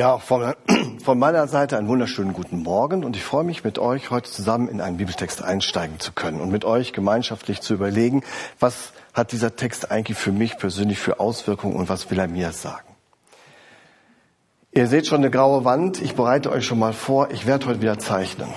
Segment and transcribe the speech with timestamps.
[0.00, 0.54] Ja, von,
[1.04, 4.66] von, meiner Seite einen wunderschönen guten Morgen und ich freue mich, mit euch heute zusammen
[4.66, 8.22] in einen Bibeltext einsteigen zu können und mit euch gemeinschaftlich zu überlegen,
[8.58, 12.52] was hat dieser Text eigentlich für mich persönlich für Auswirkungen und was will er mir
[12.52, 12.88] sagen.
[14.72, 17.82] Ihr seht schon eine graue Wand, ich bereite euch schon mal vor, ich werde heute
[17.82, 18.48] wieder zeichnen.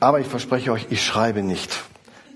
[0.00, 1.84] Aber ich verspreche euch, ich schreibe nicht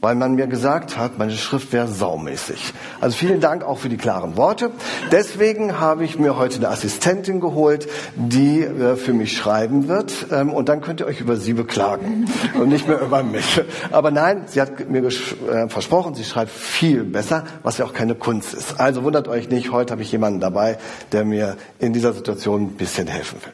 [0.00, 2.72] weil man mir gesagt hat, meine Schrift wäre saumäßig.
[3.00, 4.70] Also vielen Dank auch für die klaren Worte.
[5.10, 10.26] Deswegen habe ich mir heute eine Assistentin geholt, die äh, für mich schreiben wird.
[10.30, 13.60] Ähm, und dann könnt ihr euch über sie beklagen und nicht mehr über mich.
[13.90, 18.14] Aber nein, sie hat mir äh, versprochen, sie schreibt viel besser, was ja auch keine
[18.14, 18.80] Kunst ist.
[18.80, 20.78] Also wundert euch nicht, heute habe ich jemanden dabei,
[21.12, 23.52] der mir in dieser Situation ein bisschen helfen will.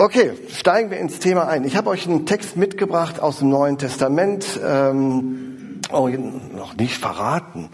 [0.00, 1.62] Okay, steigen wir ins Thema ein.
[1.64, 4.58] Ich habe euch einen Text mitgebracht aus dem Neuen Testament.
[4.66, 7.68] Ähm, oh, noch nicht verraten.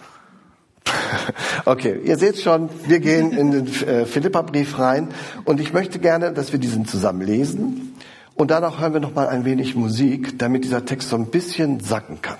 [1.66, 5.10] okay, ihr seht schon, wir gehen in den äh, Philippa-Brief rein
[5.44, 7.94] und ich möchte gerne, dass wir diesen zusammen lesen
[8.34, 11.78] und danach hören wir noch mal ein wenig Musik, damit dieser Text so ein bisschen
[11.78, 12.38] sacken kann.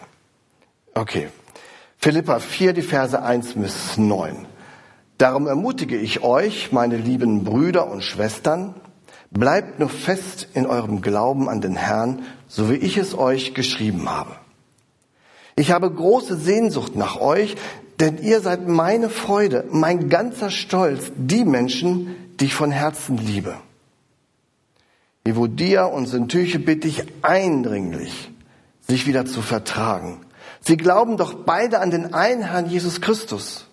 [0.95, 1.29] Okay,
[1.97, 4.47] Philippa 4, die Verse 1 bis 9.
[5.17, 8.75] Darum ermutige ich euch, meine lieben Brüder und Schwestern,
[9.31, 14.09] Bleibt nur fest in eurem Glauben an den Herrn, so wie ich es euch geschrieben
[14.09, 14.37] habe.
[15.57, 17.57] Ich habe große Sehnsucht nach euch,
[17.99, 23.57] denn ihr seid meine Freude, mein ganzer Stolz, die Menschen, die ich von Herzen liebe.
[25.25, 28.31] Evodia und Syntyche bitte ich eindringlich,
[28.87, 30.21] sich wieder zu vertragen.
[30.61, 33.66] Sie glauben doch beide an den einen Herrn Jesus Christus.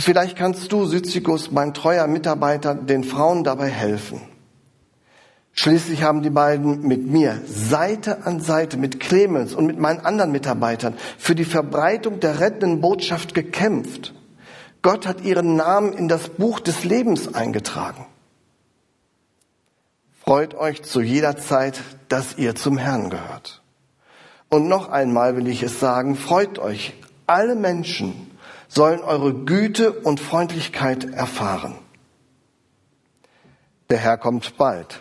[0.00, 4.22] Vielleicht kannst du, Syzygus, mein treuer Mitarbeiter, den Frauen dabei helfen.
[5.52, 10.32] Schließlich haben die beiden mit mir Seite an Seite mit Clemens und mit meinen anderen
[10.32, 14.14] Mitarbeitern für die Verbreitung der rettenden Botschaft gekämpft.
[14.80, 18.06] Gott hat ihren Namen in das Buch des Lebens eingetragen.
[20.24, 23.60] Freut euch zu jeder Zeit, dass ihr zum Herrn gehört.
[24.48, 26.94] Und noch einmal will ich es sagen, freut euch
[27.26, 28.29] alle Menschen,
[28.70, 31.74] sollen eure Güte und Freundlichkeit erfahren.
[33.90, 35.00] Der Herr kommt bald.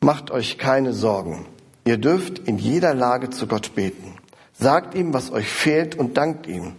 [0.00, 1.46] Macht euch keine Sorgen.
[1.84, 4.16] Ihr dürft in jeder Lage zu Gott beten.
[4.52, 6.74] Sagt ihm, was euch fehlt und dankt ihm.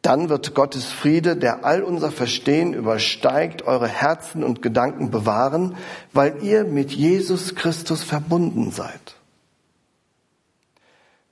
[0.00, 5.76] Dann wird Gottes Friede, der all unser Verstehen übersteigt, eure Herzen und Gedanken bewahren,
[6.14, 9.16] weil ihr mit Jesus Christus verbunden seid.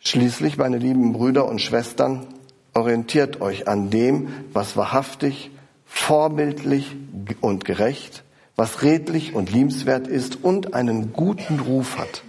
[0.00, 2.26] Schließlich, meine lieben Brüder und Schwestern,
[2.74, 5.50] orientiert euch an dem, was wahrhaftig,
[5.86, 6.96] vorbildlich
[7.40, 8.24] und gerecht,
[8.56, 12.22] was redlich und liebenswert ist und einen guten Ruf hat.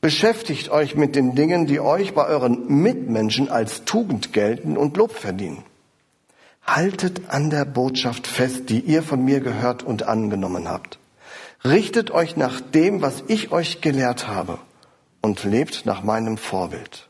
[0.00, 5.12] Beschäftigt euch mit den Dingen, die euch bei euren Mitmenschen als Tugend gelten und Lob
[5.12, 5.62] verdienen.
[6.66, 10.98] Haltet an der Botschaft fest, die ihr von mir gehört und angenommen habt.
[11.64, 14.58] Richtet euch nach dem, was ich euch gelehrt habe
[15.20, 17.08] und lebt nach meinem Vorbild.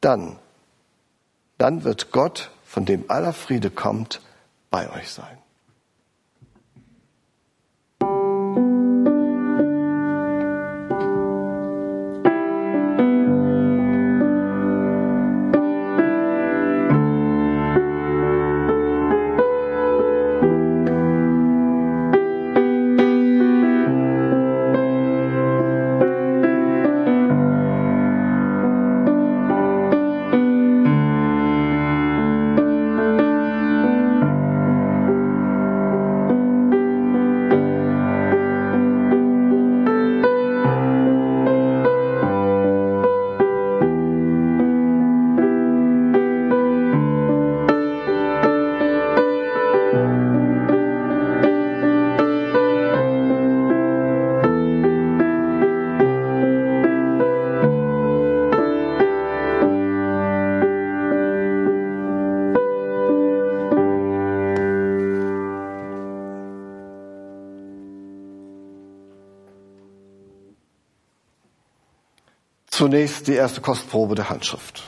[0.00, 0.38] Dann
[1.60, 4.20] dann wird Gott, von dem aller Friede kommt,
[4.70, 5.39] bei euch sein.
[72.80, 74.84] Zunächst die erste Kostprobe der Handschrift.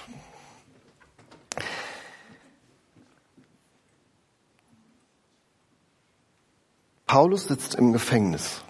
[7.04, 8.62] Paulus sitzt im Gefängnis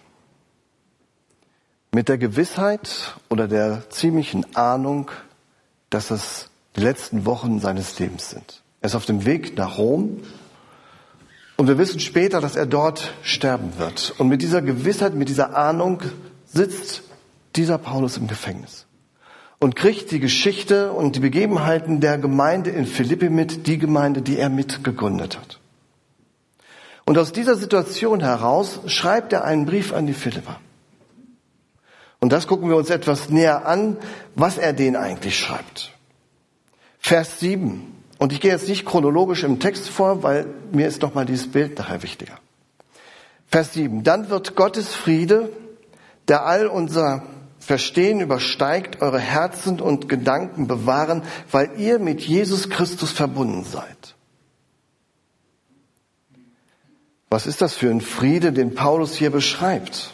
[1.93, 5.13] mit der Gewissheit oder der ziemlichen Ahnung,
[5.89, 8.65] dass es die letzten Wochen seines Lebens sind.
[8.81, 10.21] Er ist auf dem Weg nach Rom
[11.57, 14.17] und wir wissen später, dass er dort sterben wird.
[14.19, 16.03] Und mit dieser Gewissheit, mit dieser Ahnung
[16.45, 17.05] sitzt
[17.55, 18.87] dieser Paulus im Gefängnis
[19.63, 24.37] und kriegt die Geschichte und die Begebenheiten der Gemeinde in Philippi mit, die Gemeinde, die
[24.37, 25.61] er mitgegründet hat.
[27.05, 30.59] Und aus dieser Situation heraus schreibt er einen Brief an die Philipper.
[32.19, 33.99] Und das gucken wir uns etwas näher an,
[34.35, 35.93] was er denen eigentlich schreibt.
[36.99, 37.87] Vers 7.
[38.19, 41.79] Und ich gehe jetzt nicht chronologisch im Text vor, weil mir ist nochmal dieses Bild
[41.79, 42.37] nachher wichtiger.
[43.47, 44.03] Vers 7.
[44.03, 45.51] Dann wird Gottes Friede,
[46.27, 47.23] der all unser
[47.63, 51.23] Verstehen übersteigt, eure Herzen und Gedanken bewahren,
[51.53, 54.17] weil ihr mit Jesus Christus verbunden seid.
[57.31, 60.13] Was ist das für ein Friede, den Paulus hier beschreibt?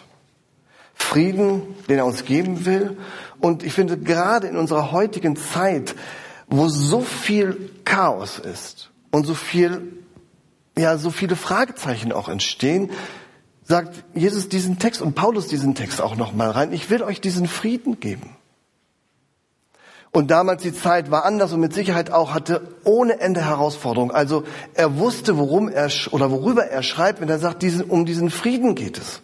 [0.92, 2.98] Frieden, den er uns geben will.
[3.40, 5.94] Und ich finde, gerade in unserer heutigen Zeit,
[6.48, 10.04] wo so viel Chaos ist und so viel,
[10.76, 12.90] ja, so viele Fragezeichen auch entstehen,
[13.68, 16.72] sagt Jesus diesen Text und Paulus diesen Text auch nochmal rein.
[16.72, 18.34] Ich will euch diesen Frieden geben.
[20.10, 24.10] Und damals die Zeit war anders und mit Sicherheit auch hatte ohne Ende Herausforderungen.
[24.10, 28.30] Also er wusste, worum er oder worüber er schreibt, wenn er sagt, diesen, um diesen
[28.30, 29.20] Frieden geht es.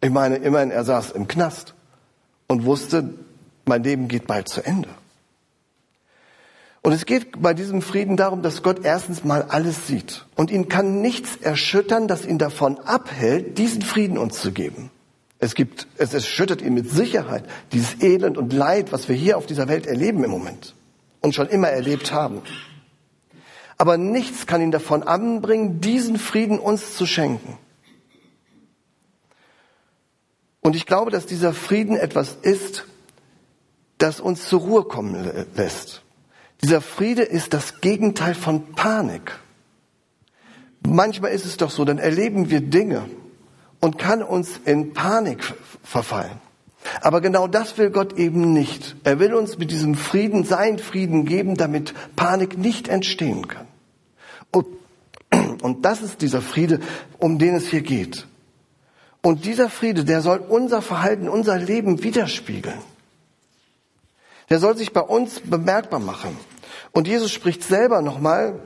[0.00, 1.74] Ich meine, immerhin, er saß im Knast
[2.46, 3.14] und wusste,
[3.66, 4.88] mein Leben geht bald zu Ende.
[6.82, 10.26] Und es geht bei diesem Frieden darum, dass Gott erstens mal alles sieht.
[10.36, 14.90] Und ihn kann nichts erschüttern, das ihn davon abhält, diesen Frieden uns zu geben.
[15.40, 19.46] Es gibt, es erschüttert ihn mit Sicherheit dieses Elend und Leid, was wir hier auf
[19.46, 20.74] dieser Welt erleben im Moment
[21.20, 22.42] und schon immer erlebt haben.
[23.76, 27.56] Aber nichts kann ihn davon anbringen, diesen Frieden uns zu schenken.
[30.60, 32.84] Und ich glaube, dass dieser Frieden etwas ist,
[33.98, 36.02] das uns zur Ruhe kommen lässt.
[36.62, 39.38] Dieser Friede ist das Gegenteil von Panik.
[40.86, 43.04] Manchmal ist es doch so, dann erleben wir Dinge
[43.80, 45.42] und kann uns in Panik
[45.82, 46.40] verfallen.
[47.00, 48.96] Aber genau das will Gott eben nicht.
[49.04, 53.66] Er will uns mit diesem Frieden sein Frieden geben, damit Panik nicht entstehen kann.
[54.50, 54.66] Und,
[55.62, 56.80] und das ist dieser Friede,
[57.18, 58.26] um den es hier geht.
[59.22, 62.78] Und dieser Friede, der soll unser Verhalten, unser Leben widerspiegeln.
[64.50, 66.36] Der soll sich bei uns bemerkbar machen.
[66.92, 68.60] Und Jesus spricht selber nochmal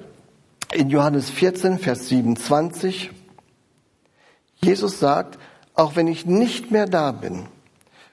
[0.72, 3.10] in Johannes 14, Vers 27,
[4.64, 5.38] Jesus sagt,
[5.74, 7.46] auch wenn ich nicht mehr da bin,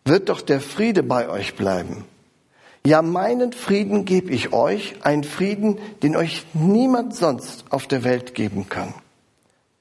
[0.03, 2.05] wird doch der Friede bei euch bleiben.
[2.85, 8.33] Ja, meinen Frieden gebe ich euch, einen Frieden, den euch niemand sonst auf der Welt
[8.33, 8.93] geben kann.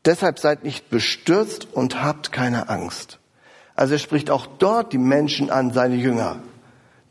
[0.05, 3.19] Deshalb seid nicht bestürzt und habt keine Angst.
[3.75, 6.41] Also er spricht auch dort die Menschen an, seine Jünger,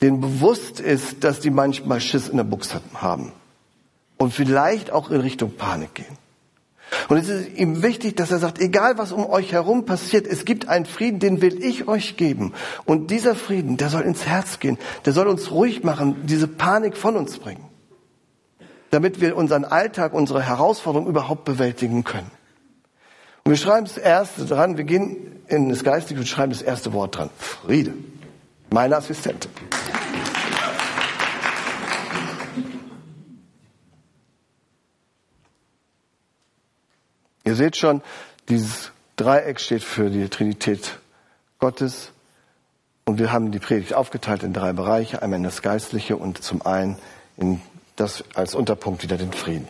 [0.02, 3.32] denen bewusst ist, dass die manchmal Schiss in der Buchse haben
[4.18, 6.18] und vielleicht auch in Richtung Panik gehen.
[7.10, 10.46] Und es ist ihm wichtig, dass er sagt, egal was um euch herum passiert, es
[10.46, 12.54] gibt einen Frieden, den will ich euch geben.
[12.86, 16.96] Und dieser Frieden, der soll ins Herz gehen, der soll uns ruhig machen, diese Panik
[16.96, 17.66] von uns bringen,
[18.92, 22.32] damit wir unseren Alltag, unsere Herausforderungen überhaupt bewältigen können.
[23.44, 26.94] Und wir schreiben das erste dran, wir gehen in das Geistige und schreiben das erste
[26.94, 27.30] Wort dran.
[27.38, 27.94] Friede.
[28.70, 29.52] Meine Assistentin.
[37.44, 38.02] Ihr seht schon,
[38.50, 41.00] dieses Dreieck steht für die Trinität
[41.60, 42.12] Gottes.
[43.06, 45.22] Und wir haben die Predigt aufgeteilt in drei Bereiche.
[45.22, 47.00] Einmal in das Geistliche und zum einen
[47.38, 47.62] in
[47.96, 49.68] das als Unterpunkt wieder den Frieden.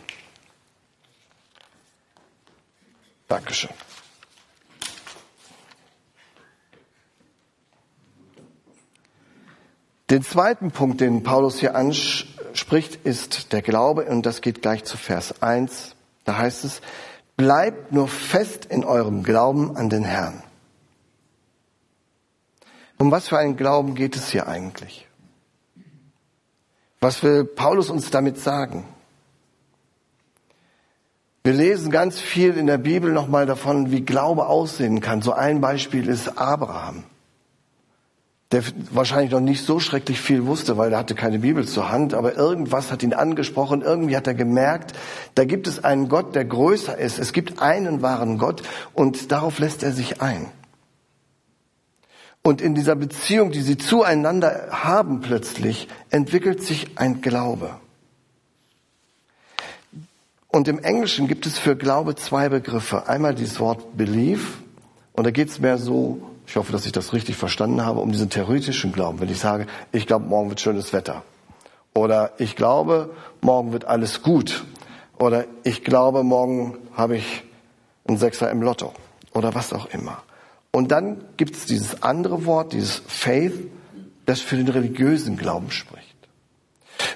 [3.28, 3.70] Dankeschön.
[10.10, 14.96] Den zweiten Punkt, den Paulus hier anspricht, ist der Glaube und das geht gleich zu
[14.96, 15.94] Vers 1.
[16.24, 16.80] Da heißt es,
[17.36, 20.42] Bleibt nur fest in eurem Glauben an den Herrn.
[22.98, 25.06] Um was für einen Glauben geht es hier eigentlich?
[27.00, 28.84] Was will Paulus uns damit sagen?
[31.44, 35.22] Wir lesen ganz viel in der Bibel nochmal davon, wie Glaube aussehen kann.
[35.22, 37.04] So ein Beispiel ist Abraham
[38.50, 42.14] der wahrscheinlich noch nicht so schrecklich viel wusste, weil er hatte keine Bibel zur Hand,
[42.14, 44.94] aber irgendwas hat ihn angesprochen, irgendwie hat er gemerkt,
[45.34, 48.62] da gibt es einen Gott, der größer ist, es gibt einen wahren Gott
[48.94, 50.46] und darauf lässt er sich ein.
[52.42, 57.76] Und in dieser Beziehung, die sie zueinander haben plötzlich, entwickelt sich ein Glaube.
[60.46, 63.06] Und im Englischen gibt es für Glaube zwei Begriffe.
[63.06, 64.46] Einmal dieses Wort believe,
[65.12, 68.10] und da geht es mehr so ich hoffe, dass ich das richtig verstanden habe, um
[68.10, 69.20] diesen theoretischen Glauben.
[69.20, 71.22] Wenn ich sage, ich glaube, morgen wird schönes Wetter.
[71.94, 74.64] Oder ich glaube, morgen wird alles gut.
[75.18, 77.44] Oder ich glaube, morgen habe ich
[78.06, 78.94] einen Sechser im Lotto.
[79.34, 80.22] Oder was auch immer.
[80.70, 83.70] Und dann gibt es dieses andere Wort, dieses Faith,
[84.24, 86.16] das für den religiösen Glauben spricht.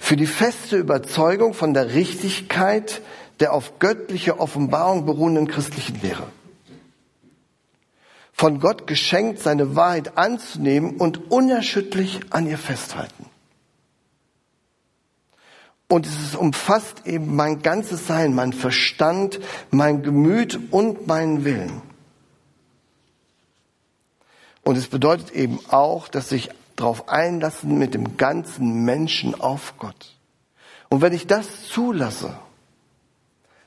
[0.01, 3.01] Für die feste Überzeugung von der Richtigkeit
[3.41, 6.25] der auf göttliche Offenbarung beruhenden christlichen Lehre.
[8.43, 13.27] Von Gott geschenkt, seine Wahrheit anzunehmen und unerschütterlich an ihr festhalten.
[15.89, 19.39] Und es umfasst eben mein ganzes Sein, mein Verstand,
[19.71, 21.83] mein Gemüt und meinen Willen.
[24.65, 30.17] Und es bedeutet eben auch, dass sich darauf einlassen mit dem ganzen Menschen auf Gott.
[30.89, 32.37] Und wenn ich das zulasse,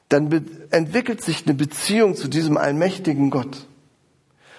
[0.10, 0.29] dann
[0.72, 3.67] entwickelt sich eine Beziehung zu diesem allmächtigen Gott.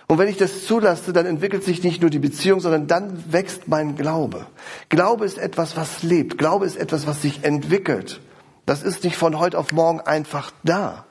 [0.09, 3.67] Und wenn ich das zulasse, dann entwickelt sich nicht nur die Beziehung, sondern dann wächst
[3.67, 4.47] mein Glaube.
[4.89, 6.39] Glaube ist etwas, was lebt.
[6.39, 8.21] Glaube ist etwas, was sich entwickelt.
[8.67, 11.07] Das ist nicht von heute auf morgen einfach da,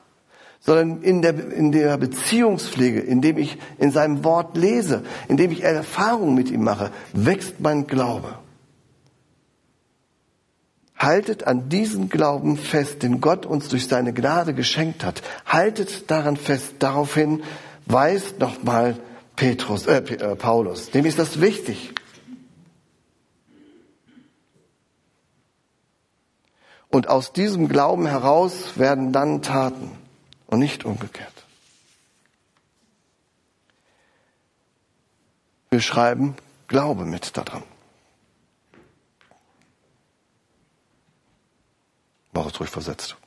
[0.62, 6.34] sondern in der, in der Beziehungspflege, indem ich in seinem Wort lese, indem ich Erfahrung
[6.34, 8.40] mit ihm mache, wächst mein Glaube.
[10.98, 15.22] Haltet an diesen Glauben fest, den Gott uns durch seine Gnade geschenkt hat.
[15.46, 16.76] Haltet daran fest.
[16.80, 17.44] Daraufhin
[17.86, 19.00] weist nochmal
[19.36, 20.92] Petrus, äh, äh, Paulus.
[20.92, 21.94] Dem ist das wichtig.
[26.90, 29.92] Und aus diesem Glauben heraus werden dann Taten
[30.48, 31.34] und nicht umgekehrt.
[35.70, 36.36] Wir schreiben
[36.68, 37.64] Glaube mit daran.
[42.32, 43.18] Mach es ruhig versetzt.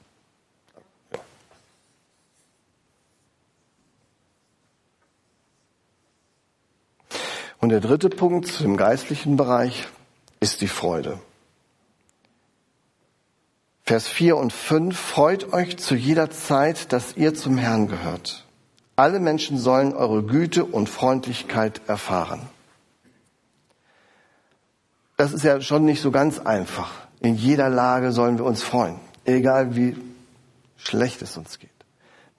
[7.60, 9.88] Und der dritte Punkt im geistlichen Bereich
[10.40, 11.18] ist die Freude.
[13.84, 18.44] Vers 4 und 5, freut euch zu jeder Zeit, dass ihr zum Herrn gehört.
[18.96, 22.42] Alle Menschen sollen eure Güte und Freundlichkeit erfahren.
[25.16, 26.90] Das ist ja schon nicht so ganz einfach.
[27.20, 29.96] In jeder Lage sollen wir uns freuen, egal wie
[30.76, 31.70] schlecht es uns geht.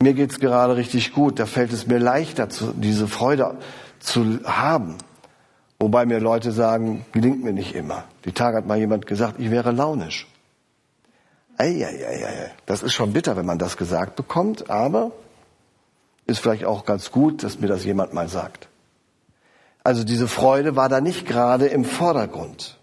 [0.02, 3.58] Mir geht's gerade richtig gut, da fällt es mir leichter, diese Freude
[4.00, 4.96] zu haben.
[5.80, 8.04] Wobei mir Leute sagen, gelingt mir nicht immer.
[8.26, 10.28] Die Tage hat mal jemand gesagt, ich wäre launisch.
[11.58, 15.12] Eieieiei, das ist schon bitter, wenn man das gesagt bekommt, aber
[16.26, 18.68] ist vielleicht auch ganz gut, dass mir das jemand mal sagt.
[19.84, 22.78] Also diese Freude war da nicht gerade im Vordergrund.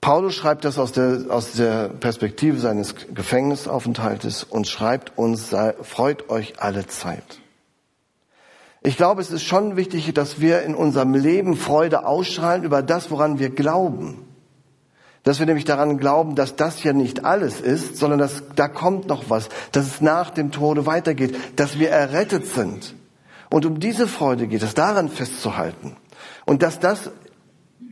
[0.00, 6.60] Paulus schreibt das aus der, aus der Perspektive seines Gefängnisaufenthaltes und schreibt uns, freut euch
[6.60, 7.40] alle Zeit.
[8.86, 13.10] Ich glaube, es ist schon wichtig, dass wir in unserem Leben Freude ausstrahlen über das,
[13.10, 14.22] woran wir glauben.
[15.22, 19.08] Dass wir nämlich daran glauben, dass das ja nicht alles ist, sondern dass da kommt
[19.08, 22.94] noch was, dass es nach dem Tode weitergeht, dass wir errettet sind.
[23.48, 25.96] Und um diese Freude geht es, daran festzuhalten.
[26.44, 27.10] Und dass das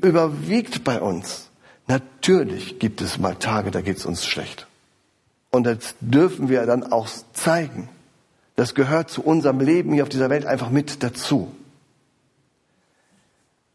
[0.02, 1.48] überwiegt bei uns.
[1.86, 4.66] Natürlich gibt es mal Tage, da geht es uns schlecht.
[5.50, 7.88] Und das dürfen wir dann auch zeigen.
[8.56, 11.54] Das gehört zu unserem Leben hier auf dieser Welt einfach mit dazu.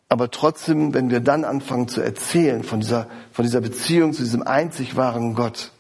[0.10, 4.44] Aber trotzdem, wenn wir dann anfangen zu erzählen von dieser, von dieser Beziehung zu diesem
[4.44, 5.72] einzig wahren Gott,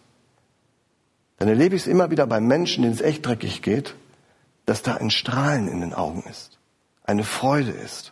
[1.38, 3.96] dann erlebe ich es immer wieder bei Menschen, denen es echt dreckig geht,
[4.66, 6.58] dass da ein Strahlen in den Augen ist,
[7.04, 8.12] eine Freude ist.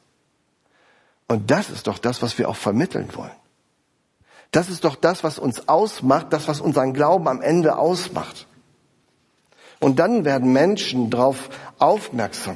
[1.28, 3.32] Und das ist doch das, was wir auch vermitteln wollen.
[4.52, 8.48] Das ist doch das, was uns ausmacht, das, was unseren Glauben am Ende ausmacht.
[9.86, 12.56] Und dann werden Menschen darauf aufmerksam.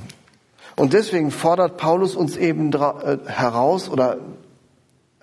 [0.75, 4.17] Und deswegen fordert Paulus uns eben äh, heraus oder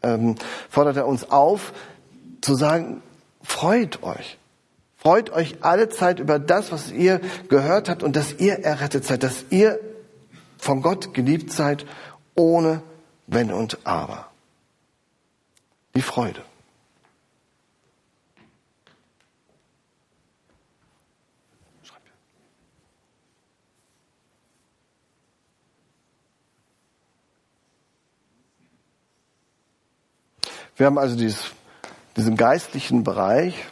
[0.04, 0.36] ähm,
[0.70, 1.72] fordert er uns auf,
[2.42, 3.02] zu sagen,
[3.42, 4.38] freut euch.
[4.96, 9.24] Freut euch alle Zeit über das, was ihr gehört habt und dass ihr errettet seid,
[9.24, 9.80] dass ihr
[10.58, 11.86] von Gott geliebt seid,
[12.36, 12.82] ohne
[13.26, 14.28] Wenn und Aber.
[15.96, 16.45] Die Freude.
[30.76, 31.52] Wir haben also dieses,
[32.16, 33.64] diesen geistlichen Bereich,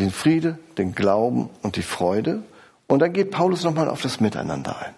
[0.00, 2.42] den Friede, den Glauben und die Freude.
[2.86, 4.94] Und dann geht Paulus nochmal auf das Miteinander ein.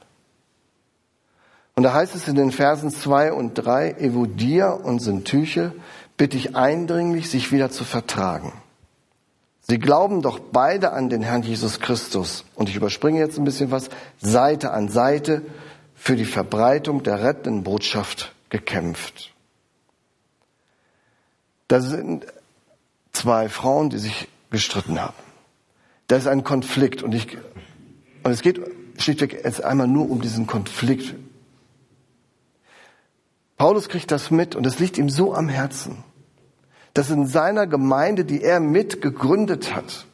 [1.75, 5.73] Und da heißt es in den Versen zwei und drei: Evodia und Syntyche
[6.19, 8.53] bitte ich eindringlich, sich wieder zu vertragen.
[9.63, 12.45] Sie glauben doch beide an den Herrn Jesus Christus.
[12.55, 13.89] Und ich überspringe jetzt ein bisschen was.
[14.21, 15.43] Seite an Seite
[15.95, 19.33] für die Verbreitung der rettenden Botschaft gekämpft.
[21.71, 22.27] Da sind
[23.13, 25.15] zwei Frauen, die sich gestritten haben.
[26.09, 27.39] Da ist ein Konflikt und ich,
[28.25, 28.61] und es geht
[28.99, 31.15] schlichtweg jetzt einmal nur um diesen Konflikt.
[33.57, 36.03] Paulus kriegt das mit und es liegt ihm so am Herzen,
[36.93, 40.07] dass in seiner Gemeinde, die er mit gegründet hat,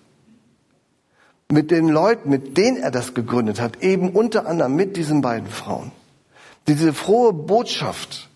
[1.51, 5.49] mit den Leuten, mit denen er das gegründet hat, eben unter anderem mit diesen beiden
[5.49, 5.91] Frauen,
[6.69, 8.29] diese frohe Botschaft,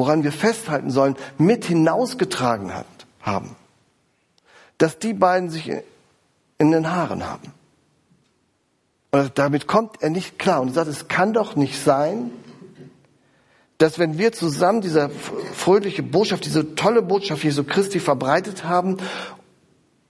[0.00, 2.86] woran wir festhalten sollen, mit hinausgetragen hat,
[3.20, 3.54] haben.
[4.78, 5.70] Dass die beiden sich
[6.56, 7.52] in den Haaren haben.
[9.10, 12.30] Und damit kommt er nicht klar und sagt, es kann doch nicht sein,
[13.76, 18.96] dass wenn wir zusammen diese fröhliche Botschaft, diese tolle Botschaft Jesu Christi verbreitet haben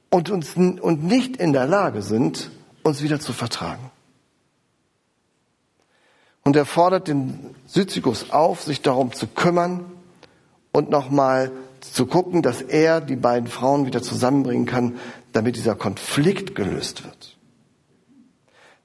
[0.08, 2.52] und uns und nicht in der Lage sind,
[2.84, 3.90] uns wieder zu vertragen.
[6.42, 9.84] Und er fordert den Syzygus auf, sich darum zu kümmern
[10.72, 14.98] und nochmal zu gucken, dass er die beiden Frauen wieder zusammenbringen kann,
[15.32, 17.36] damit dieser Konflikt gelöst wird.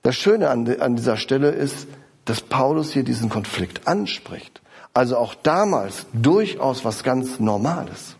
[0.01, 1.87] Das Schöne an dieser Stelle ist,
[2.25, 4.61] dass Paulus hier diesen Konflikt anspricht.
[4.93, 8.15] Also auch damals durchaus was ganz Normales.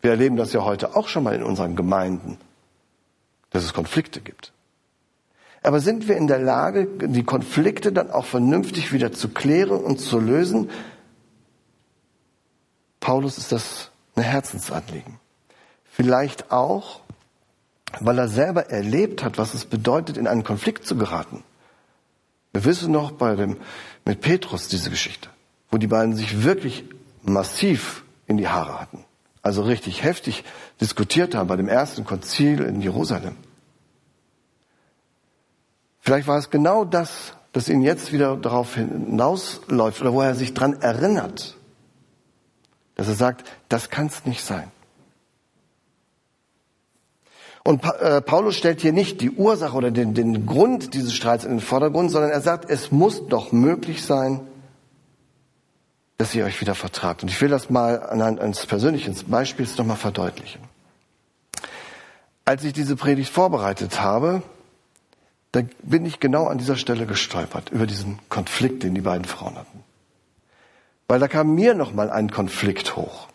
[0.00, 2.38] Wir erleben das ja heute auch schon mal in unseren Gemeinden,
[3.50, 4.52] dass es Konflikte gibt.
[5.62, 10.00] Aber sind wir in der Lage, die Konflikte dann auch vernünftig wieder zu klären und
[10.00, 10.70] zu lösen?
[13.00, 15.18] Paulus ist das ein Herzensanliegen.
[15.84, 17.00] Vielleicht auch,
[18.00, 21.44] weil er selber erlebt hat, was es bedeutet, in einen Konflikt zu geraten.
[22.52, 23.58] Wir wissen noch bei dem,
[24.04, 25.28] mit Petrus diese Geschichte
[25.72, 26.84] wo die beiden sich wirklich
[27.22, 29.04] massiv in die Haare hatten.
[29.40, 30.44] Also richtig heftig
[30.80, 33.36] diskutiert haben bei dem ersten Konzil in Jerusalem.
[36.02, 40.52] Vielleicht war es genau das, das ihn jetzt wieder darauf hinausläuft oder wo er sich
[40.52, 41.56] dran erinnert,
[42.96, 44.70] dass er sagt, das kann es nicht sein.
[47.62, 51.52] Und äh, Paulus stellt hier nicht die Ursache oder den, den Grund dieses Streits in
[51.52, 54.40] den Vordergrund, sondern er sagt, es muss doch möglich sein,
[56.18, 57.22] dass ihr euch wieder vertragt.
[57.22, 60.62] Und ich will das mal anhand eines persönlichen Beispiels nochmal verdeutlichen.
[62.44, 64.42] Als ich diese Predigt vorbereitet habe,
[65.52, 69.56] da bin ich genau an dieser Stelle gestolpert, über diesen Konflikt, den die beiden Frauen
[69.56, 69.84] hatten.
[71.08, 73.28] Weil da kam mir nochmal ein Konflikt hoch.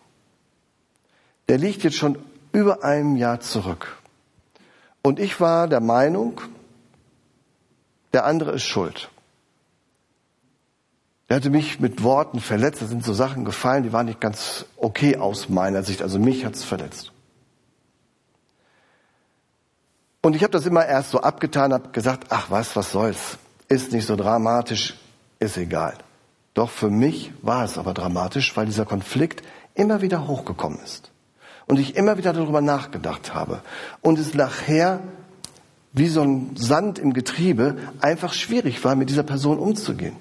[1.48, 2.18] Der liegt jetzt schon
[2.52, 3.96] über einem Jahr zurück.
[5.02, 6.40] Und ich war der Meinung,
[8.12, 9.10] der andere ist schuld.
[11.28, 12.82] Er hatte mich mit Worten verletzt.
[12.82, 16.02] Da sind so Sachen gefallen, die waren nicht ganz okay aus meiner Sicht.
[16.02, 17.12] Also mich hat's verletzt.
[20.28, 23.38] Und ich habe das immer erst so abgetan, habe gesagt, ach was, was soll's.
[23.66, 24.94] Ist nicht so dramatisch,
[25.38, 25.94] ist egal.
[26.52, 29.42] Doch für mich war es aber dramatisch, weil dieser Konflikt
[29.74, 31.12] immer wieder hochgekommen ist.
[31.66, 33.62] Und ich immer wieder darüber nachgedacht habe.
[34.02, 35.00] Und es nachher
[35.94, 40.16] wie so ein Sand im Getriebe einfach schwierig war, mit dieser Person umzugehen.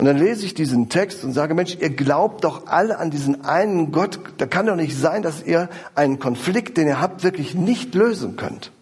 [0.00, 3.44] Und dann lese ich diesen Text und sage, Mensch, ihr glaubt doch alle an diesen
[3.44, 4.18] einen Gott.
[4.38, 8.36] Da kann doch nicht sein, dass ihr einen Konflikt, den ihr habt, wirklich nicht lösen
[8.36, 8.72] könnt.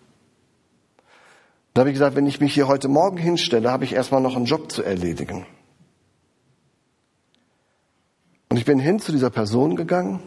[1.74, 4.36] Da habe ich gesagt, wenn ich mich hier heute Morgen hinstelle, habe ich erstmal noch
[4.36, 5.44] einen Job zu erledigen.
[8.48, 10.20] Und ich bin hin zu dieser Person gegangen.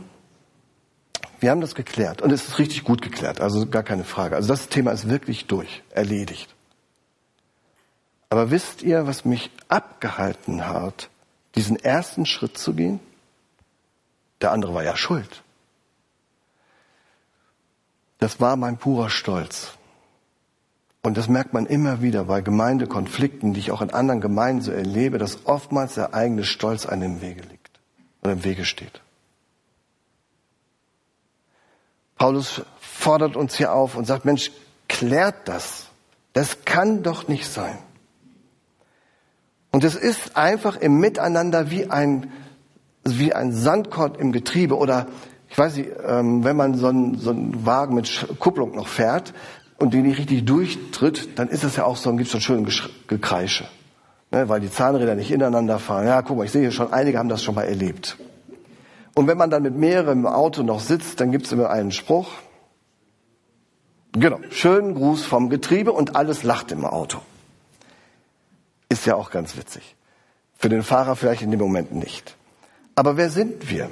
[1.40, 4.36] Wir haben das geklärt und es ist richtig gut geklärt, also gar keine Frage.
[4.36, 6.54] Also das Thema ist wirklich durch, erledigt.
[8.32, 11.10] Aber wisst ihr, was mich abgehalten hat,
[11.56, 13.02] diesen ersten Schritt zu gehen?
[14.40, 15.44] Der andere war ja schuld.
[18.20, 19.74] Das war mein purer Stolz.
[21.02, 24.72] Und das merkt man immer wieder bei Gemeindekonflikten, die ich auch in anderen Gemeinden so
[24.72, 27.82] erlebe, dass oftmals der eigene Stolz einem im Wege liegt
[28.22, 29.02] oder im Wege steht.
[32.16, 34.52] Paulus fordert uns hier auf und sagt, Mensch,
[34.88, 35.88] klärt das.
[36.32, 37.78] Das kann doch nicht sein.
[39.72, 42.32] Und es ist einfach im Miteinander wie ein,
[43.04, 45.08] wie ein Sandkorn im Getriebe oder
[45.50, 49.34] ich weiß nicht, ähm, wenn man so einen, so einen Wagen mit Kupplung noch fährt
[49.80, 52.42] und den nicht richtig durchtritt, dann ist es ja auch so, gibt es so ein
[52.42, 53.66] schönes Gekreische.
[54.32, 56.08] Ne, weil die Zahnräder nicht ineinander fahren.
[56.08, 58.18] Ja, guck mal, ich sehe hier schon, einige haben das schon mal erlebt.
[59.14, 61.92] Und wenn man dann mit mehreren im Auto noch sitzt, dann gibt es immer einen
[61.92, 62.30] Spruch.
[64.14, 67.20] Genau, schönen Gruß vom Getriebe und alles lacht im Auto.
[68.92, 69.96] Ist ja auch ganz witzig.
[70.58, 72.36] Für den Fahrer vielleicht in dem Moment nicht.
[72.94, 73.90] Aber wer sind wir?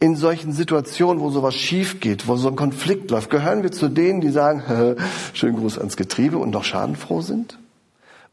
[0.00, 3.90] In solchen Situationen, wo sowas schief geht, wo so ein Konflikt läuft, gehören wir zu
[3.90, 4.96] denen, die sagen,
[5.34, 7.58] schönen Gruß ans Getriebe und noch schadenfroh sind?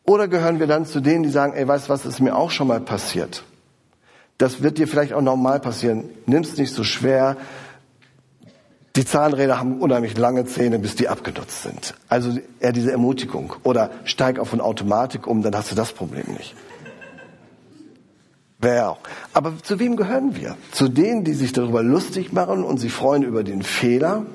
[0.06, 2.70] Oder gehören wir dann zu denen, die sagen, ey, weißt was, ist mir auch schon
[2.70, 3.44] mal passiert.
[4.38, 6.06] Das wird dir vielleicht auch normal passieren.
[6.26, 7.36] Nimm's nicht so schwer.
[8.96, 11.96] Die Zahnräder haben unheimlich lange Zähne, bis die abgenutzt sind.
[12.08, 13.54] Also eher diese Ermutigung.
[13.64, 16.56] Oder steig auf eine Automatik um, dann hast du das Problem nicht.
[18.60, 19.00] Wer auch.
[19.34, 20.56] Aber zu wem gehören wir?
[20.72, 24.26] Zu denen, die sich darüber lustig machen und sich freuen über den Fehler?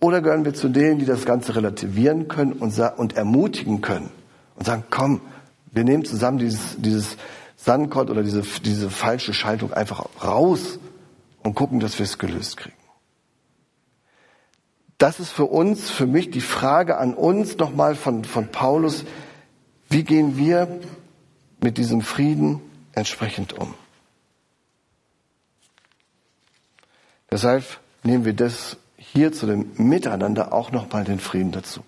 [0.00, 4.10] Oder gehören wir zu denen, die das Ganze relativieren können und, und ermutigen können
[4.54, 5.20] und sagen, komm,
[5.72, 7.16] wir nehmen zusammen dieses, dieses
[7.56, 10.78] Sandkord oder diese, diese falsche Schaltung einfach raus
[11.42, 12.77] und gucken, dass wir es gelöst kriegen.
[14.98, 19.04] Das ist für uns, für mich die Frage an uns nochmal von, von Paulus,
[19.88, 20.80] wie gehen wir
[21.60, 22.60] mit diesem Frieden
[22.92, 23.74] entsprechend um?
[27.30, 27.64] Deshalb
[28.02, 31.84] nehmen wir das hier zu dem Miteinander auch nochmal den Frieden dazu.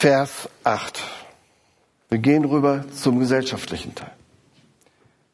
[0.00, 1.02] Vers 8.
[2.08, 4.12] Wir gehen rüber zum gesellschaftlichen Teil.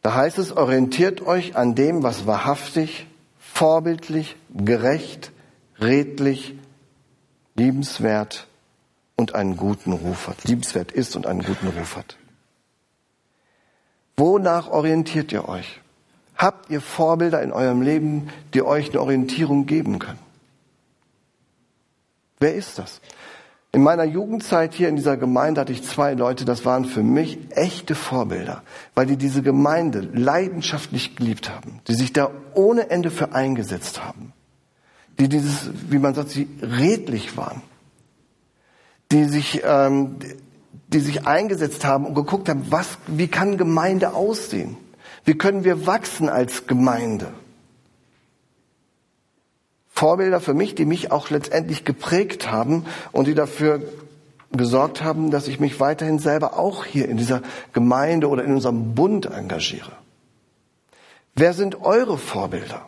[0.00, 3.07] Da heißt es, orientiert euch an dem, was wahrhaftig,
[3.38, 5.33] vorbildlich, gerecht,
[5.83, 6.55] redlich,
[7.57, 8.46] liebenswert
[9.16, 10.44] und einen guten Ruf hat.
[10.44, 12.16] Liebenswert ist und einen guten Ruf hat.
[14.16, 15.83] Wonach orientiert ihr euch?
[16.38, 20.20] Habt ihr Vorbilder in eurem Leben, die euch eine Orientierung geben können?
[22.40, 23.03] Wer ist das?
[23.75, 27.39] In meiner Jugendzeit hier in dieser Gemeinde hatte ich zwei Leute, das waren für mich
[27.51, 28.63] echte Vorbilder,
[28.95, 34.33] weil die diese Gemeinde leidenschaftlich geliebt haben, die sich da ohne Ende für eingesetzt haben,
[35.19, 37.63] die dieses, wie man sagt, sie redlich waren,
[39.11, 40.21] die sich, ähm,
[40.87, 44.77] die sich eingesetzt haben und geguckt haben, was, wie kann Gemeinde aussehen?
[45.25, 47.33] Wie können wir wachsen als Gemeinde?
[49.95, 53.81] Vorbilder für mich, die mich auch letztendlich geprägt haben und die dafür
[54.51, 58.97] gesorgt haben, dass ich mich weiterhin selber auch hier in dieser Gemeinde oder in unserem
[58.97, 59.93] Bund engagiere.
[61.37, 62.87] Wer sind eure Vorbilder?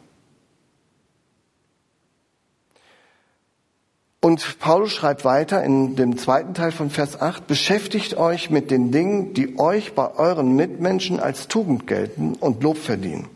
[4.20, 8.90] Und Paulus schreibt weiter in dem zweiten Teil von Vers 8, beschäftigt euch mit den
[8.90, 13.28] Dingen, die euch bei euren Mitmenschen als Tugend gelten und Lob verdienen.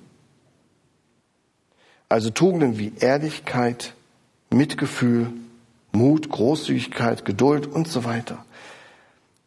[2.10, 3.94] Also Tugenden wie Ehrlichkeit,
[4.50, 5.32] Mitgefühl,
[5.92, 8.44] Mut, Großzügigkeit, Geduld und so weiter.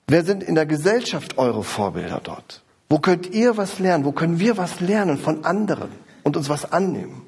[0.08, 2.62] Wer sind in der Gesellschaft eure Vorbilder dort?
[2.90, 4.06] Wo könnt ihr was lernen?
[4.06, 5.90] Wo können wir was lernen von anderen
[6.24, 7.24] und uns was annehmen?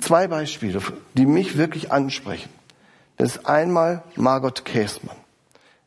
[0.00, 0.80] Zwei Beispiele,
[1.14, 2.50] die mich wirklich ansprechen.
[3.18, 5.16] Das ist einmal Margot Käßmann,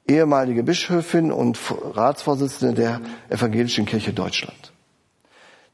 [0.07, 1.59] ehemalige Bischöfin und
[1.93, 4.71] Ratsvorsitzende der Evangelischen Kirche Deutschland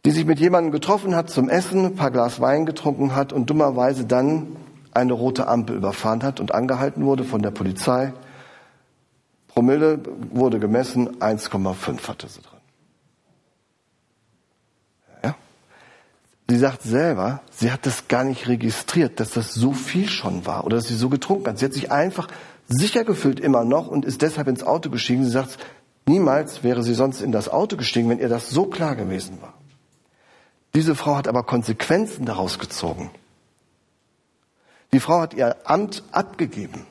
[0.05, 3.49] die sich mit jemandem getroffen hat zum Essen, ein paar Glas Wein getrunken hat und
[3.49, 4.55] dummerweise dann
[4.93, 8.13] eine rote Ampel überfahren hat und angehalten wurde von der Polizei.
[9.47, 9.99] Promille
[10.31, 12.59] wurde gemessen, 1,5 hatte sie drin.
[15.23, 15.35] Ja?
[16.49, 20.65] Sie sagt selber, sie hat das gar nicht registriert, dass das so viel schon war
[20.65, 21.59] oder dass sie so getrunken hat.
[21.59, 22.27] Sie hat sich einfach
[22.67, 25.23] sicher gefühlt immer noch und ist deshalb ins Auto gestiegen.
[25.25, 25.57] Sie sagt,
[26.07, 29.50] niemals wäre sie sonst in das Auto gestiegen, wenn ihr das so klar gewesen war.
[30.73, 33.11] Diese Frau hat aber Konsequenzen daraus gezogen.
[34.93, 36.85] Die Frau hat ihr Amt abgegeben.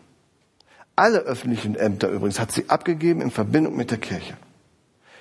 [0.96, 4.36] Alle öffentlichen Ämter übrigens hat sie abgegeben in Verbindung mit der Kirche.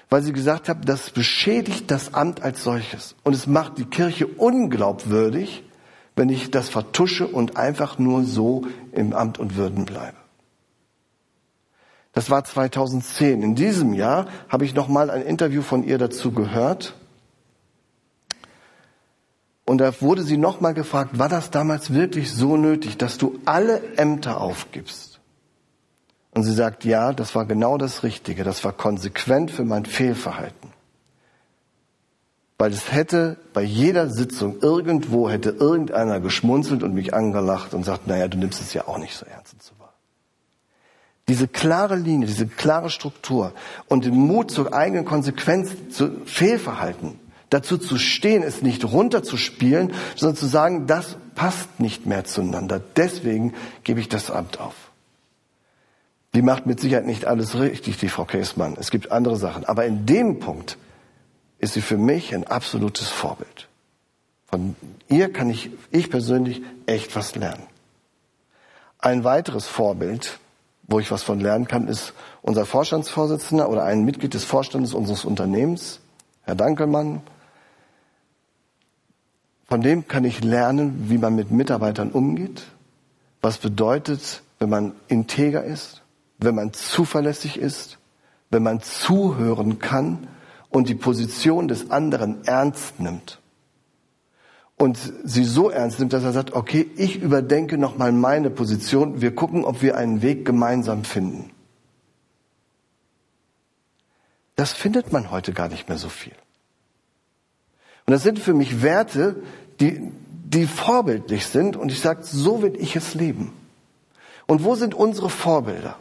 [0.10, 3.16] Weil sie gesagt hat, das beschädigt das Amt als solches.
[3.24, 5.64] Und es macht die Kirche unglaubwürdig,
[6.16, 10.18] wenn ich das vertusche und einfach nur so im Amt und Würden bleibe.
[12.12, 13.44] Das war 2010.
[13.44, 16.96] In diesem Jahr habe ich noch mal ein Interview von ihr dazu gehört
[19.70, 23.98] und da wurde sie nochmal gefragt, war das damals wirklich so nötig, dass du alle
[23.98, 25.20] Ämter aufgibst?
[26.32, 30.72] Und sie sagt, ja, das war genau das Richtige, das war konsequent für mein Fehlverhalten.
[32.58, 38.08] Weil es hätte bei jeder Sitzung irgendwo hätte irgendeiner geschmunzelt und mich angelacht und sagt,
[38.08, 39.94] naja, du nimmst es ja auch nicht so ernst und so wahr.
[41.28, 43.54] Diese klare Linie, diese klare Struktur
[43.88, 50.38] und den Mut zur eigenen Konsequenz, zu Fehlverhalten, dazu zu stehen, es nicht runterzuspielen, sondern
[50.38, 52.82] zu sagen, das passt nicht mehr zueinander.
[52.96, 54.76] Deswegen gebe ich das Amt auf.
[56.34, 58.76] Die macht mit Sicherheit nicht alles richtig, die Frau Käßmann.
[58.80, 59.66] Es gibt andere Sachen.
[59.66, 60.78] Aber in dem Punkt
[61.58, 63.68] ist sie für mich ein absolutes Vorbild.
[64.48, 64.76] Von
[65.08, 67.64] ihr kann ich, ich persönlich echt was lernen.
[69.00, 70.40] Ein weiteres Vorbild,
[70.88, 75.24] wo ich was von lernen kann, ist unser Vorstandsvorsitzender oder ein Mitglied des Vorstandes unseres
[75.26, 76.00] Unternehmens,
[76.44, 77.22] Herr Dankelmann,
[79.70, 82.64] von dem kann ich lernen, wie man mit Mitarbeitern umgeht,
[83.42, 86.02] was bedeutet, wenn man integer ist,
[86.40, 87.98] wenn man zuverlässig ist,
[88.50, 90.28] wenn man zuhören kann
[90.70, 93.40] und die Position des anderen ernst nimmt.
[94.76, 99.36] Und sie so ernst nimmt, dass er sagt, okay, ich überdenke nochmal meine Position, wir
[99.36, 101.52] gucken, ob wir einen Weg gemeinsam finden.
[104.60, 106.36] das findet man heute gar nicht mehr so viel.
[108.10, 109.36] Und das sind für mich Werte,
[109.80, 110.02] die,
[110.44, 111.78] die vorbildlich sind.
[111.78, 113.54] Und ich sage, so will ich es leben.
[114.48, 115.96] Und wo sind unsere Vorbilder?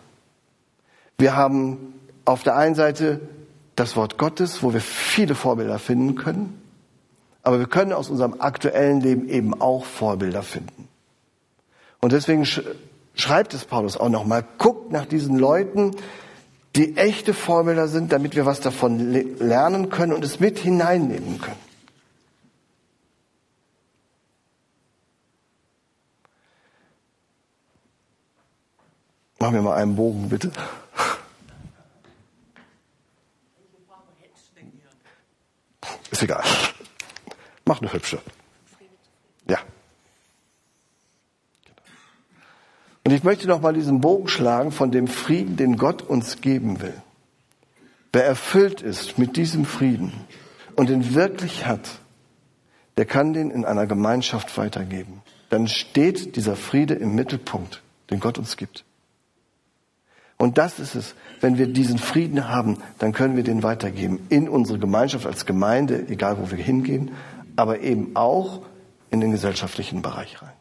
[1.19, 1.93] Wir haben
[2.25, 3.21] auf der einen Seite
[3.77, 6.59] das Wort Gottes, wo wir viele Vorbilder finden können.
[7.43, 10.89] Aber wir können aus unserem aktuellen Leben eben auch Vorbilder finden.
[12.01, 12.47] Und deswegen
[13.17, 15.91] schreibt es Paulus auch nochmal, guckt nach diesen Leuten,
[16.75, 21.68] die echte Vorbilder sind, damit wir was davon lernen können und es mit hineinnehmen können.
[29.39, 30.51] Machen wir mal einen Bogen, bitte.
[36.11, 36.43] Ist egal.
[37.65, 38.21] Mach eine hübsche.
[39.49, 39.59] Ja.
[43.05, 46.81] Und ich möchte noch mal diesen Bogen schlagen von dem Frieden, den Gott uns geben
[46.81, 47.01] will.
[48.13, 50.13] Wer erfüllt ist mit diesem Frieden
[50.75, 52.01] und ihn wirklich hat,
[52.97, 55.23] der kann den in einer Gemeinschaft weitergeben.
[55.51, 58.85] Dann steht dieser Friede im Mittelpunkt, den Gott uns gibt.
[60.39, 61.15] Und das ist es.
[61.41, 66.09] Wenn wir diesen Frieden haben, dann können wir den weitergeben in unsere Gemeinschaft als Gemeinde,
[66.09, 67.11] egal wo wir hingehen,
[67.57, 68.63] aber eben auch
[69.11, 70.53] in den gesellschaftlichen Bereich rein.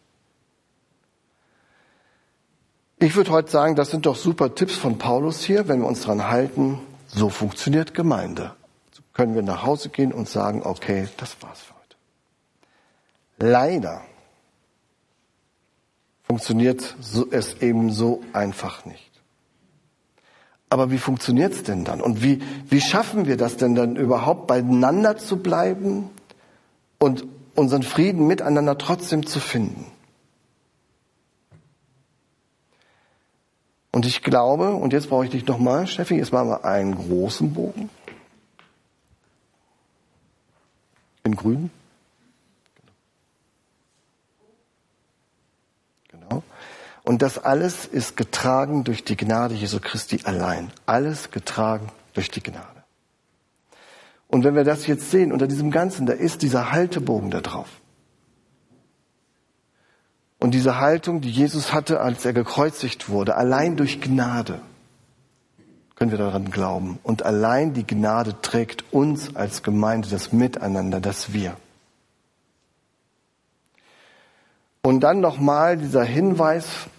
[3.00, 6.02] Ich würde heute sagen, das sind doch super Tipps von Paulus hier, wenn wir uns
[6.02, 8.56] daran halten, so funktioniert Gemeinde.
[8.92, 13.52] So können wir nach Hause gehen und sagen, okay, das war's für heute.
[13.52, 14.02] Leider
[16.24, 16.96] funktioniert
[17.30, 19.07] es eben so einfach nicht.
[20.70, 22.02] Aber wie funktioniert's denn dann?
[22.02, 26.10] Und wie, wie schaffen wir das denn dann überhaupt, beieinander zu bleiben
[27.00, 27.26] und
[27.56, 29.86] unseren Frieden miteinander trotzdem zu finden?
[33.92, 37.54] Und ich glaube, und jetzt brauche ich dich nochmal, Steffi, jetzt machen wir einen großen
[37.54, 37.90] Bogen.
[41.24, 41.72] In grün.
[47.08, 50.74] Und das alles ist getragen durch die Gnade Jesu Christi allein.
[50.86, 52.84] Alles getragen durch die Gnade.
[54.28, 57.70] Und wenn wir das jetzt sehen, unter diesem Ganzen, da ist dieser Haltebogen da drauf.
[60.38, 64.60] Und diese Haltung, die Jesus hatte, als er gekreuzigt wurde, allein durch Gnade,
[65.96, 67.00] können wir daran glauben.
[67.04, 71.56] Und allein die Gnade trägt uns als Gemeinde das Miteinander, das Wir.
[74.82, 76.90] Und dann nochmal dieser Hinweis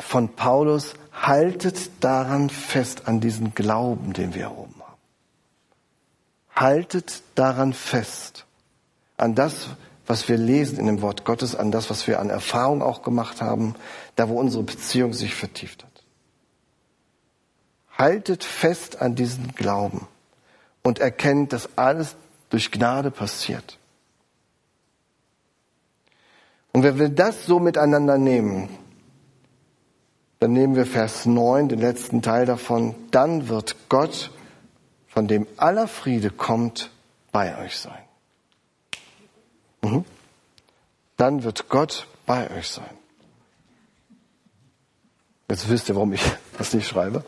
[0.00, 4.98] von Paulus, haltet daran fest, an diesen Glauben, den wir oben haben.
[6.54, 8.44] Haltet daran fest,
[9.16, 9.68] an das,
[10.06, 13.40] was wir lesen in dem Wort Gottes, an das, was wir an Erfahrung auch gemacht
[13.42, 13.74] haben,
[14.14, 15.90] da wo unsere Beziehung sich vertieft hat.
[17.98, 20.06] Haltet fest an diesen Glauben
[20.82, 22.14] und erkennt, dass alles
[22.50, 23.78] durch Gnade passiert.
[26.72, 28.68] Und wenn wir das so miteinander nehmen,
[30.38, 32.94] dann nehmen wir Vers 9, den letzten Teil davon.
[33.10, 34.30] Dann wird Gott,
[35.08, 36.90] von dem aller Friede kommt,
[37.32, 38.02] bei euch sein.
[39.82, 40.04] Mhm.
[41.16, 42.90] Dann wird Gott bei euch sein.
[45.48, 46.22] Jetzt wisst ihr, warum ich
[46.58, 47.24] das nicht schreibe.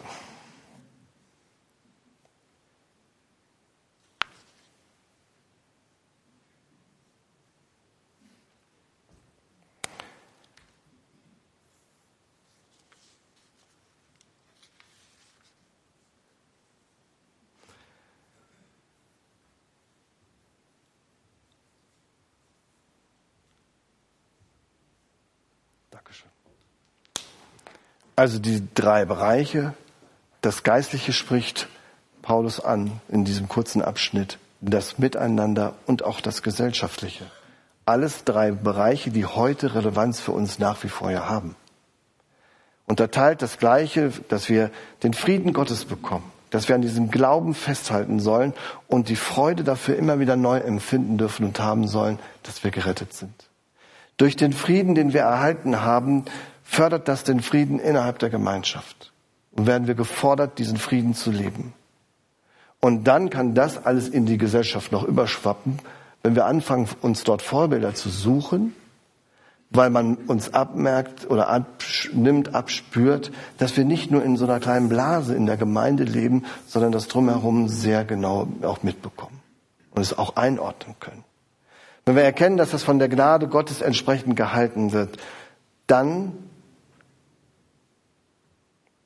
[28.19, 29.75] Also die drei Bereiche,
[30.41, 31.69] das Geistliche spricht
[32.21, 37.27] Paulus an in diesem kurzen Abschnitt, das Miteinander und auch das Gesellschaftliche.
[37.87, 41.55] Alles drei Bereiche, die heute Relevanz für uns nach wie vor ja haben.
[42.89, 44.73] Unterteilt das Gleiche, dass wir
[45.05, 48.53] den Frieden Gottes bekommen, dass wir an diesem Glauben festhalten sollen
[48.89, 53.13] und die Freude dafür immer wieder neu empfinden dürfen und haben sollen, dass wir gerettet
[53.13, 53.49] sind.
[54.17, 56.25] Durch den Frieden, den wir erhalten haben,
[56.69, 59.11] fördert das den Frieden innerhalb der Gemeinschaft.
[59.53, 61.73] Und werden wir gefordert, diesen Frieden zu leben.
[62.81, 65.79] Und dann kann das alles in die Gesellschaft noch überschwappen,
[66.23, 68.75] wenn wir anfangen, uns dort Vorbilder zu suchen,
[69.71, 74.89] weil man uns abmerkt oder abnimmt, abspürt, dass wir nicht nur in so einer kleinen
[74.89, 79.41] Blase in der Gemeinde leben, sondern das drumherum sehr genau auch mitbekommen
[79.91, 81.25] und es auch einordnen können.
[82.05, 85.19] Wenn wir erkennen, dass das von der Gnade Gottes entsprechend gehalten wird,
[85.87, 86.33] dann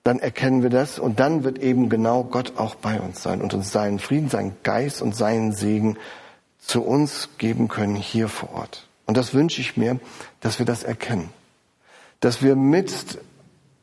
[0.04, 3.54] dann erkennen wir das und dann wird eben genau Gott auch bei uns sein und
[3.54, 5.96] uns seinen Frieden, seinen Geist und seinen Segen
[6.58, 8.88] zu uns geben können hier vor Ort.
[9.06, 10.00] Und das wünsche ich mir,
[10.40, 11.30] dass wir das erkennen.
[12.20, 13.18] Dass wir mit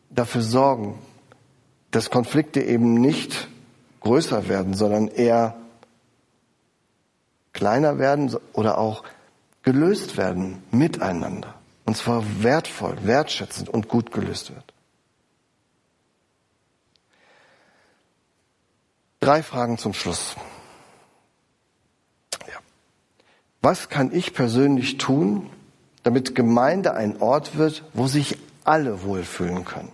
[0.10, 0.97] dafür sorgen,
[1.91, 3.47] dass Konflikte eben nicht
[4.01, 5.55] größer werden, sondern eher
[7.53, 9.03] kleiner werden oder auch
[9.63, 11.55] gelöst werden miteinander.
[11.86, 14.68] Und zwar wertvoll, wertschätzend und gut gelöst wird.
[19.19, 20.36] Drei Fragen zum Schluss.
[22.47, 22.60] Ja.
[23.62, 25.49] Was kann ich persönlich tun,
[26.03, 29.91] damit Gemeinde ein Ort wird, wo sich alle wohlfühlen können?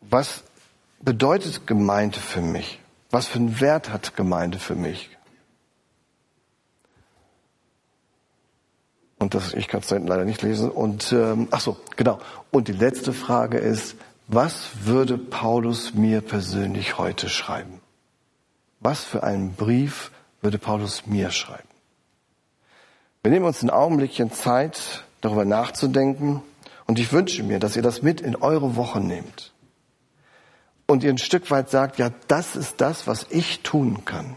[0.00, 0.44] Was
[1.00, 2.80] bedeutet Gemeinde für mich?
[3.10, 5.10] Was für einen Wert hat Gemeinde für mich?
[9.24, 10.70] Und das, ich kann es leider nicht lesen.
[10.70, 12.18] Und ähm, ach so, genau.
[12.50, 13.96] Und die letzte Frage ist:
[14.28, 17.80] Was würde Paulus mir persönlich heute schreiben?
[18.80, 20.10] Was für einen Brief
[20.42, 21.66] würde Paulus mir schreiben?
[23.22, 26.42] Wir nehmen uns ein Augenblickchen Zeit, darüber nachzudenken.
[26.84, 29.54] Und ich wünsche mir, dass ihr das mit in eure Woche nehmt
[30.86, 34.36] und ihr ein Stück weit sagt, ja, das ist das, was ich tun kann.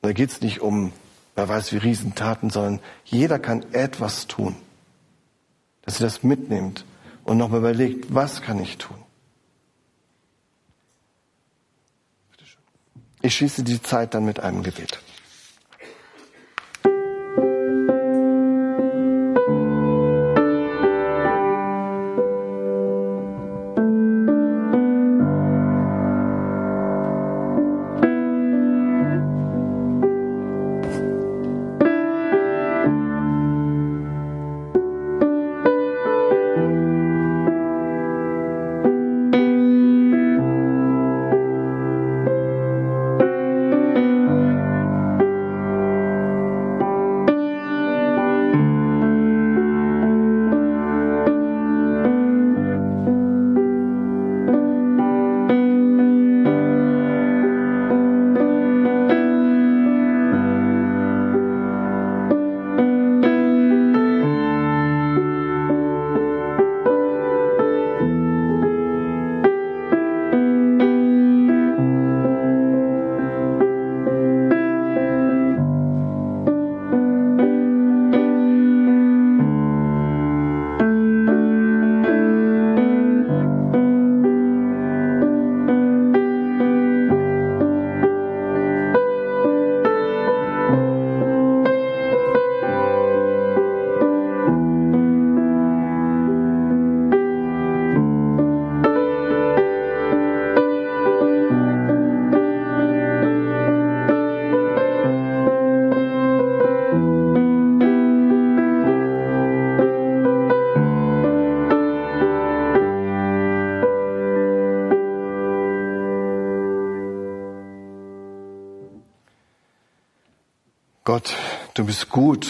[0.00, 0.94] Da geht es nicht um,
[1.34, 4.56] wer weiß wie Riesentaten, sondern jeder kann etwas tun.
[5.82, 6.84] Dass ihr das mitnehmt
[7.24, 8.98] und nochmal überlegt, was kann ich tun?
[13.20, 15.00] Ich schließe die Zeit dann mit einem Gebet.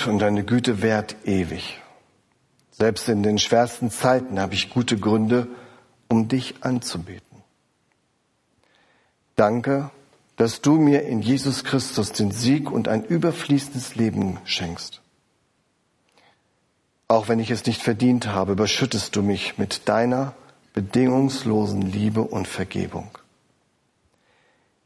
[0.06, 1.80] Und deine Güte währt ewig.
[2.70, 5.48] Selbst in den schwersten Zeiten habe ich gute Gründe,
[6.08, 7.42] um dich anzubeten.
[9.36, 9.90] Danke,
[10.36, 15.00] dass du mir in Jesus Christus den Sieg und ein überfließendes Leben schenkst.
[17.08, 20.34] Auch wenn ich es nicht verdient habe, überschüttest du mich mit deiner
[20.74, 23.10] bedingungslosen Liebe und Vergebung.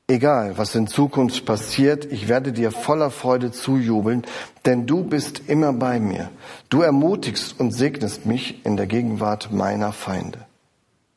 [0.09, 4.25] Egal, was in Zukunft passiert, ich werde dir voller Freude zujubeln,
[4.65, 6.31] denn du bist immer bei mir.
[6.69, 10.47] Du ermutigst und segnest mich in der Gegenwart meiner Feinde.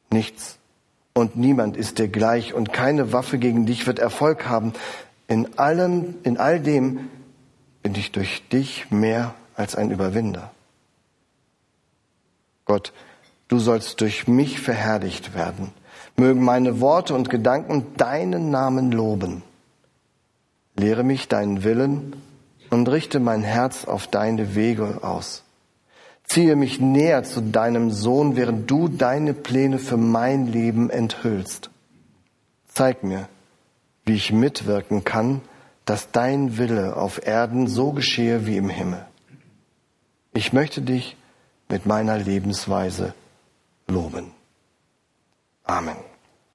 [0.09, 0.57] Nichts
[1.13, 4.73] und niemand ist dir gleich und keine Waffe gegen dich wird Erfolg haben.
[5.27, 7.09] In allem, in all dem
[7.83, 10.51] bin ich durch dich mehr als ein Überwinder.
[12.65, 12.91] Gott,
[13.49, 15.73] du sollst durch mich verherrlicht werden
[16.19, 19.41] Mögen meine Worte und Gedanken deinen Namen loben.
[20.75, 22.13] Lehre mich deinen Willen
[22.69, 25.43] und richte mein Herz auf deine Wege aus.
[26.25, 31.69] Ziehe mich näher zu deinem Sohn, während du deine Pläne für mein Leben enthüllst.
[32.67, 33.27] Zeig mir,
[34.05, 35.41] wie ich mitwirken kann,
[35.85, 39.05] dass dein Wille auf Erden so geschehe wie im Himmel.
[40.33, 41.17] Ich möchte dich
[41.67, 43.13] mit meiner Lebensweise
[43.87, 44.31] loben.
[45.63, 46.08] Amen.